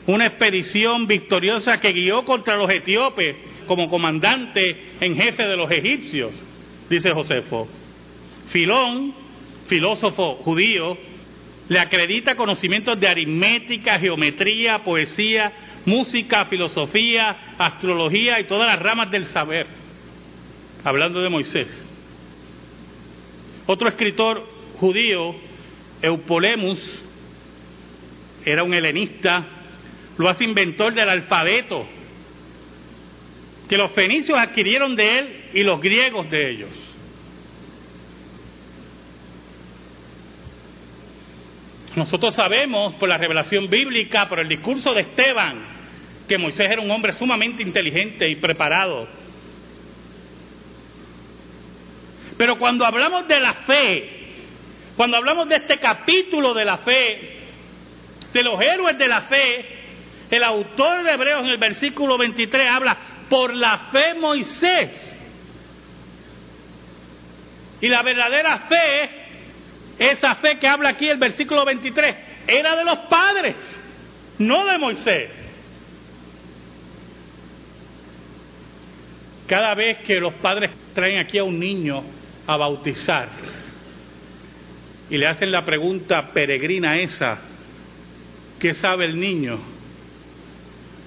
una 0.06 0.28
expedición 0.28 1.08
victoriosa 1.08 1.80
que 1.80 1.94
guió 1.94 2.24
contra 2.24 2.56
los 2.56 2.70
etíopes 2.70 3.36
como 3.68 3.90
comandante 3.90 4.94
en 5.00 5.16
jefe 5.16 5.44
de 5.44 5.58
los 5.58 5.72
egipcios, 5.72 6.42
dice 6.90 7.12
Josefo. 7.12 7.68
Filón, 8.50 9.14
filósofo 9.68 10.36
judío, 10.36 10.96
le 11.70 11.80
acredita 11.80 12.36
conocimientos 12.36 13.00
de 13.00 13.08
aritmética, 13.08 13.98
geometría, 13.98 14.84
poesía, 14.84 15.52
música, 15.86 16.46
filosofía, 16.46 17.56
astrología 17.58 18.40
y 18.40 18.44
todas 18.44 18.68
las 18.68 18.80
ramas 18.80 19.10
del 19.10 19.24
saber, 19.24 19.66
hablando 20.84 21.22
de 21.22 21.30
Moisés. 21.30 21.68
Otro 23.66 23.88
escritor 23.88 24.46
judío, 24.78 25.34
Eupolemus, 26.02 27.03
era 28.46 28.64
un 28.64 28.74
helenista, 28.74 29.46
lo 30.18 30.30
hace 30.30 30.44
inventor 30.44 30.94
del 30.94 31.10
alfabeto, 31.10 31.88
que 33.68 33.78
los 33.78 33.92
fenicios 33.92 34.38
adquirieron 34.38 34.96
de 34.96 35.20
él 35.20 35.44
y 35.54 35.64
los 35.64 35.80
griegos 35.80 36.30
de 36.30 36.52
ellos. 36.52 36.70
Nosotros 41.96 42.34
sabemos 42.34 42.96
por 42.96 43.08
la 43.08 43.18
revelación 43.18 43.70
bíblica, 43.70 44.28
por 44.28 44.40
el 44.40 44.50
discurso 44.50 44.94
de 44.94 45.02
Esteban, 45.02 45.74
que 46.28 46.38
Moisés 46.38 46.70
era 46.70 46.82
un 46.82 46.90
hombre 46.90 47.14
sumamente 47.14 47.62
inteligente 47.62 48.30
y 48.30 48.38
preparado. 48.38 49.08
Pero 52.38 52.58
cuando 52.58 52.86
hablamos 52.86 53.28
de 53.28 53.40
la 53.40 53.54
fe, 53.54 54.10
cuando 54.98 55.18
hablamos 55.18 55.48
de 55.48 55.56
este 55.58 55.78
capítulo 55.78 56.54
de 56.54 56.66
la 56.66 56.78
fe, 56.80 57.43
de 58.34 58.44
los 58.44 58.60
héroes 58.62 58.98
de 58.98 59.08
la 59.08 59.22
fe, 59.22 59.66
el 60.30 60.44
autor 60.44 61.04
de 61.04 61.12
Hebreos 61.12 61.44
en 61.44 61.50
el 61.50 61.58
versículo 61.58 62.18
23 62.18 62.68
habla, 62.68 62.98
por 63.30 63.54
la 63.54 63.90
fe 63.92 64.14
Moisés. 64.16 65.16
Y 67.82 67.88
la 67.88 68.02
verdadera 68.02 68.60
fe, 68.60 69.10
esa 70.00 70.36
fe 70.36 70.58
que 70.58 70.68
habla 70.68 70.90
aquí 70.90 71.08
el 71.08 71.18
versículo 71.18 71.66
23, 71.66 72.16
era 72.48 72.76
de 72.76 72.86
los 72.86 72.98
padres, 73.10 73.56
no 74.40 74.66
de 74.66 74.78
Moisés. 74.78 75.30
Cada 79.48 79.76
vez 79.76 80.00
que 80.00 80.20
los 80.20 80.34
padres 80.36 80.72
traen 80.96 81.20
aquí 81.20 81.38
a 81.38 81.44
un 81.44 81.60
niño 81.60 82.04
a 82.48 82.58
bautizar 82.58 83.30
y 85.10 85.18
le 85.18 85.28
hacen 85.28 85.52
la 85.52 85.64
pregunta 85.64 86.32
peregrina 86.34 86.98
esa, 86.98 87.38
¿Qué 88.64 88.74
sabe 88.74 89.04
el 89.04 89.20
niño? 89.20 89.60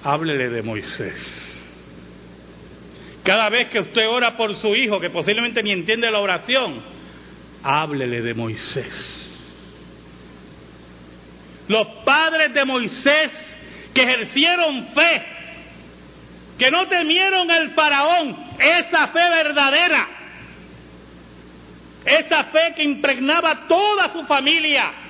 Háblele 0.03 0.47
de 0.49 0.61
Moisés. 0.61 1.19
Cada 3.23 3.49
vez 3.49 3.69
que 3.69 3.79
usted 3.79 4.07
ora 4.07 4.37
por 4.37 4.55
su 4.57 4.75
hijo, 4.75 4.99
que 4.99 5.09
posiblemente 5.09 5.63
ni 5.63 5.71
entiende 5.71 6.11
la 6.11 6.19
oración, 6.19 6.83
háblele 7.63 8.21
de 8.21 8.35
Moisés. 8.35 9.25
Los 11.67 11.87
padres 12.05 12.53
de 12.53 12.63
Moisés 12.63 13.31
que 13.91 14.03
ejercieron 14.03 14.89
fe, 14.89 15.23
que 16.59 16.69
no 16.69 16.87
temieron 16.87 17.49
al 17.49 17.71
faraón, 17.71 18.37
esa 18.59 19.07
fe 19.07 19.29
verdadera, 19.31 20.07
esa 22.05 22.43
fe 22.43 22.75
que 22.75 22.83
impregnaba 22.83 23.67
toda 23.67 24.13
su 24.13 24.25
familia, 24.25 25.06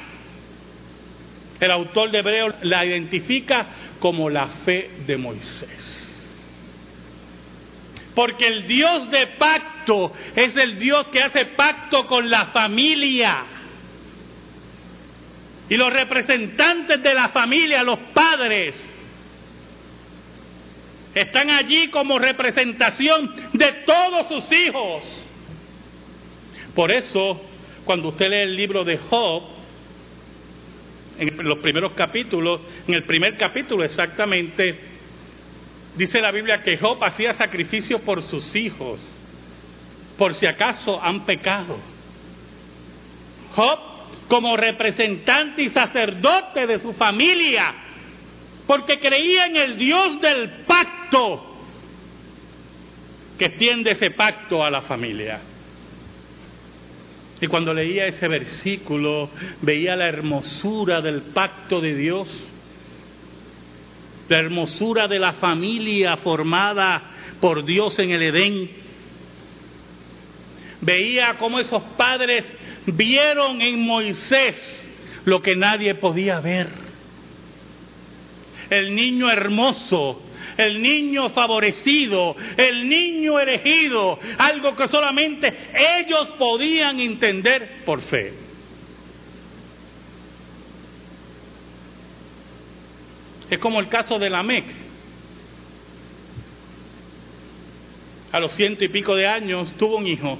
el 1.60 1.72
autor 1.72 2.12
de 2.12 2.20
Hebreo 2.20 2.54
la 2.64 2.86
identifica 2.86 3.68
como 4.00 4.30
la 4.30 4.48
fe 4.48 4.92
de 5.06 5.18
Moisés. 5.18 6.04
Porque 8.14 8.48
el 8.48 8.68
Dios 8.68 9.10
de 9.12 9.28
pacto 9.28 10.12
es 10.36 10.56
el 10.58 10.78
Dios 10.80 11.08
que 11.08 11.22
hace 11.22 11.46
pacto 11.56 12.08
con 12.08 12.30
la 12.30 12.48
familia. 12.48 13.46
Y 15.70 15.76
los 15.76 15.92
representantes 15.92 17.02
de 17.04 17.14
la 17.14 17.30
familia, 17.30 17.84
los 17.84 18.00
padres, 18.14 18.94
están 21.14 21.50
allí 21.50 21.90
como 21.90 22.20
representación 22.20 23.34
de 23.54 23.72
todos 23.86 24.28
sus 24.28 24.52
hijos. 24.52 25.04
Por 26.74 26.92
eso, 26.92 27.42
cuando 27.86 28.10
usted 28.10 28.30
lee 28.30 28.42
el 28.44 28.56
libro 28.56 28.84
de 28.84 28.98
Job, 28.98 29.57
en 31.20 31.48
los 31.48 31.60
primeros 31.60 31.94
capítulos, 31.94 32.62
en 32.88 32.94
el 32.94 33.04
primer 33.04 33.38
capítulo 33.38 33.84
exactamente, 33.84 34.80
dice 35.96 36.20
la 36.20 36.32
Biblia 36.32 36.62
que 36.62 36.78
Job 36.78 37.04
hacía 37.04 37.34
sacrificio 37.34 38.00
por 38.00 38.22
sus 38.22 38.56
hijos, 38.56 39.02
por 40.18 40.34
si 40.34 40.46
acaso 40.46 41.02
han 41.02 41.26
pecado. 41.26 41.78
Job, 43.56 43.80
como 44.28 44.56
representante 44.58 45.64
y 45.64 45.70
sacerdote 45.70 46.68
de 46.68 46.80
su 46.80 46.94
familia, 46.94 47.74
porque 48.68 49.00
creía 49.00 49.46
en 49.46 49.58
el 49.58 49.78
Dios 49.78 50.22
del 50.22 50.50
pacto, 50.66 51.56
que 53.40 53.46
extiende 53.46 53.92
ese 53.92 54.12
pacto 54.12 54.64
a 54.64 54.70
la 54.70 54.82
familia. 54.82 55.40
Y 57.40 57.48
cuando 57.48 57.74
leía 57.74 58.08
ese 58.08 58.28
versículo, 58.28 59.30
veía 59.62 59.96
la 59.96 60.10
hermosura 60.10 61.02
del 61.02 61.22
pacto 61.22 61.80
de 61.80 61.94
Dios, 61.94 62.28
la 64.28 64.40
hermosura 64.40 65.08
de 65.08 65.20
la 65.20 65.34
familia 65.34 66.18
formada 66.18 67.12
por 67.40 67.64
Dios 67.64 68.00
en 68.00 68.12
el 68.12 68.24
Edén. 68.24 68.70
Veía 70.82 71.38
cómo 71.38 71.60
esos 71.60 71.84
padres 71.96 72.46
vieron 72.88 73.62
en 73.62 73.86
Moisés 73.86 74.56
lo 75.26 75.42
que 75.42 75.56
nadie 75.56 75.96
podía 75.96 76.40
ver. 76.40 76.68
El 78.70 78.96
niño 78.96 79.30
hermoso, 79.30 80.22
el 80.58 80.82
niño 80.82 81.30
favorecido, 81.30 82.36
el 82.58 82.88
niño 82.90 83.40
elegido, 83.40 84.20
algo 84.38 84.76
que 84.76 84.88
solamente 84.88 85.54
ellos 86.00 86.30
podían 86.38 87.00
entender 87.00 87.84
por 87.86 88.02
fe. 88.02 88.34
Es 93.50 93.60
como 93.60 93.80
el 93.80 93.88
caso 93.88 94.18
de 94.20 94.30
Lamec. 94.30 94.66
A 98.32 98.40
los 98.40 98.52
ciento 98.54 98.84
y 98.84 98.90
pico 98.90 99.16
de 99.16 99.26
años 99.26 99.74
tuvo 99.78 99.98
un 99.98 100.08
hijo, 100.08 100.38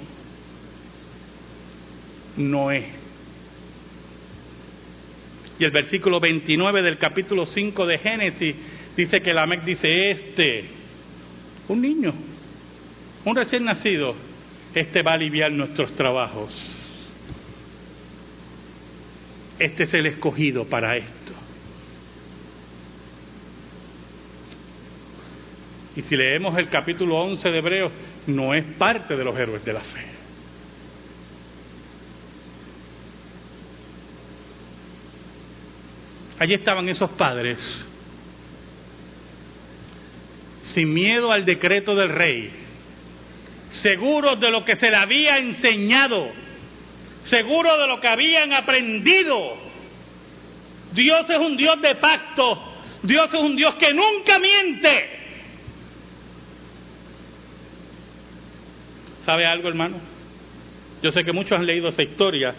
Noé. 2.36 2.90
Y 5.58 5.64
el 5.64 5.72
versículo 5.72 6.20
29 6.20 6.82
del 6.82 6.98
capítulo 6.98 7.46
5 7.46 7.86
de 7.86 7.98
Génesis 7.98 8.56
dice 8.98 9.22
que 9.22 9.34
Lamec 9.34 9.64
dice, 9.64 10.10
este, 10.10 10.66
un 11.70 11.82
niño, 11.82 12.14
un 13.24 13.36
recién 13.36 13.64
nacido, 13.64 14.16
este 14.74 15.04
va 15.04 15.12
a 15.12 15.16
aliviar 15.16 15.52
nuestros 15.52 15.94
trabajos. 15.96 16.84
Este 19.60 19.84
es 19.84 19.94
el 19.94 20.08
escogido 20.08 20.66
para 20.66 20.98
esto. 20.98 21.34
Y 25.96 26.02
si 26.04 26.16
leemos 26.16 26.58
el 26.58 26.70
capítulo 26.70 27.18
11 27.24 27.50
de 27.50 27.58
Hebreos, 27.58 27.92
no 28.28 28.54
es 28.54 28.64
parte 28.76 29.16
de 29.16 29.24
los 29.24 29.38
héroes 29.38 29.64
de 29.64 29.74
la 29.74 29.82
fe. 29.82 30.06
Allí 36.40 36.54
estaban 36.54 36.88
esos 36.88 37.10
padres, 37.12 37.88
sin 40.78 40.94
miedo 40.94 41.32
al 41.32 41.44
decreto 41.44 41.96
del 41.96 42.10
rey, 42.10 42.52
seguros 43.82 44.40
de 44.40 44.52
lo 44.52 44.64
que 44.64 44.76
se 44.76 44.92
le 44.92 44.96
había 44.96 45.40
enseñado, 45.40 46.30
seguros 47.24 47.80
de 47.80 47.88
lo 47.88 48.00
que 48.00 48.08
habían 48.08 48.54
aprendido. 48.54 49.58
Dios 50.94 51.28
es 51.32 51.40
un 51.40 51.58
Dios 51.58 51.82
de 51.82 51.96
pacto, 51.96 52.62
Dios 53.02 53.28
es 53.28 53.40
un 53.40 53.56
Dios 53.56 53.74
que 53.74 53.92
nunca 53.92 54.38
miente. 54.38 55.10
¿Sabe 59.26 59.48
algo, 59.48 59.70
hermano? 59.70 59.98
Yo 61.02 61.10
sé 61.10 61.24
que 61.24 61.32
muchos 61.32 61.58
han 61.58 61.66
leído 61.66 61.90
esa 61.90 62.04
historia, 62.04 62.54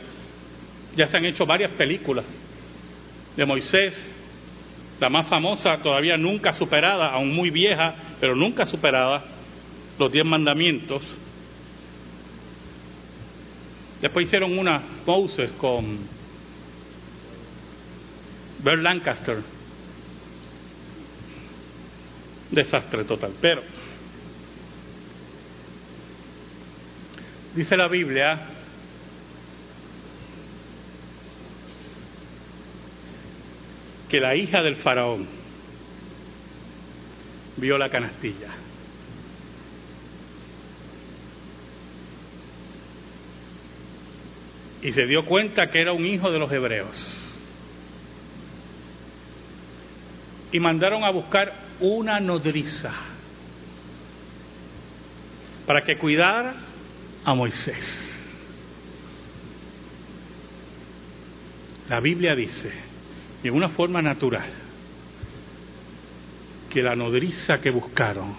ya 0.96 1.07
se 1.07 1.16
han 1.18 1.24
hecho 1.24 1.46
varias 1.46 1.70
películas 1.70 2.24
de 3.37 3.46
Moisés, 3.46 3.94
la 4.98 5.09
más 5.09 5.28
famosa, 5.28 5.78
todavía 5.78 6.16
nunca 6.16 6.52
superada, 6.52 7.12
aún 7.12 7.33
muy 7.33 7.50
vieja, 7.50 7.94
pero 8.20 8.35
nunca 8.35 8.64
superada, 8.64 9.24
los 9.98 10.12
diez 10.12 10.24
mandamientos. 10.24 11.02
Después 14.00 14.26
hicieron 14.26 14.59
una 14.59 14.83
Moses 15.07 15.52
con 15.52 15.98
Bert 18.62 18.83
Lancaster. 18.83 19.38
Desastre 22.50 23.04
total. 23.04 23.33
Pero 23.40 23.62
dice 27.54 27.76
la 27.76 27.88
Biblia 27.88 28.40
que 34.09 34.18
la 34.18 34.35
hija 34.35 34.62
del 34.62 34.76
faraón 34.76 35.38
vio 37.60 37.76
la 37.78 37.88
canastilla. 37.88 38.48
Y 44.82 44.92
se 44.92 45.06
dio 45.06 45.24
cuenta 45.24 45.68
que 45.70 45.80
era 45.80 45.92
un 45.92 46.06
hijo 46.06 46.30
de 46.30 46.38
los 46.38 46.50
hebreos. 46.52 47.46
Y 50.52 50.60
mandaron 50.60 51.04
a 51.04 51.10
buscar 51.10 51.52
una 51.80 52.20
nodriza 52.20 52.92
para 55.66 55.82
que 55.82 55.98
cuidara 55.98 56.54
a 57.24 57.34
Moisés. 57.34 58.04
La 61.90 62.00
Biblia 62.00 62.34
dice 62.34 62.70
en 63.42 63.54
una 63.54 63.68
forma 63.68 64.00
natural, 64.02 64.67
que 66.70 66.83
la 66.83 66.94
nodriza 66.94 67.61
que 67.61 67.70
buscaron 67.70 68.35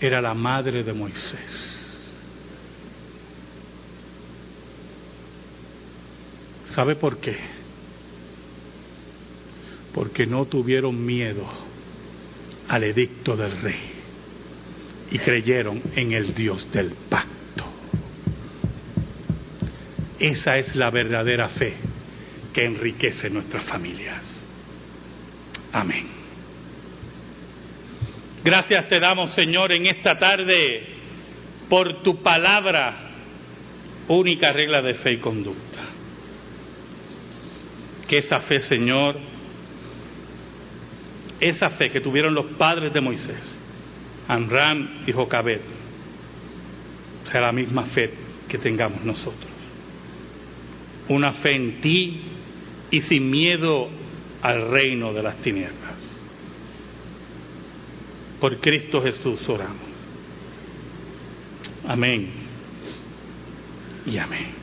era 0.00 0.20
la 0.20 0.34
madre 0.34 0.82
de 0.82 0.92
Moisés. 0.92 1.78
¿Sabe 6.74 6.94
por 6.94 7.18
qué? 7.18 7.36
Porque 9.92 10.26
no 10.26 10.44
tuvieron 10.44 11.04
miedo 11.04 11.44
al 12.68 12.84
edicto 12.84 13.36
del 13.36 13.60
rey 13.62 13.80
y 15.10 15.18
creyeron 15.18 15.82
en 15.96 16.12
el 16.12 16.34
Dios 16.34 16.70
del 16.70 16.92
pacto. 17.08 17.64
Esa 20.18 20.58
es 20.58 20.76
la 20.76 20.90
verdadera 20.90 21.48
fe 21.48 21.74
que 22.52 22.64
enriquece 22.64 23.30
nuestras 23.30 23.64
familias. 23.64 24.24
Amén. 25.72 26.27
Gracias 28.48 28.88
te 28.88 28.98
damos, 28.98 29.32
Señor, 29.32 29.72
en 29.72 29.84
esta 29.84 30.18
tarde 30.18 30.82
por 31.68 32.02
tu 32.02 32.22
palabra, 32.22 32.96
única 34.08 34.54
regla 34.54 34.80
de 34.80 34.94
fe 34.94 35.12
y 35.12 35.18
conducta. 35.18 35.80
Que 38.08 38.16
esa 38.16 38.40
fe, 38.40 38.60
Señor, 38.60 39.18
esa 41.40 41.68
fe 41.68 41.90
que 41.90 42.00
tuvieron 42.00 42.32
los 42.32 42.46
padres 42.52 42.90
de 42.94 43.02
Moisés, 43.02 43.36
Amram 44.28 45.02
y 45.06 45.12
Jocabet, 45.12 45.60
sea 47.30 47.42
la 47.42 47.52
misma 47.52 47.82
fe 47.84 48.14
que 48.48 48.56
tengamos 48.56 49.04
nosotros. 49.04 49.52
Una 51.10 51.34
fe 51.34 51.54
en 51.54 51.82
ti 51.82 52.18
y 52.90 53.02
sin 53.02 53.30
miedo 53.30 53.90
al 54.40 54.70
reino 54.70 55.12
de 55.12 55.22
las 55.22 55.36
tinieblas. 55.42 56.07
Por 58.40 58.58
Cristo 58.58 59.02
Jesús 59.02 59.48
oramos. 59.48 59.88
Amén 61.86 62.30
y 64.06 64.18
amén. 64.18 64.57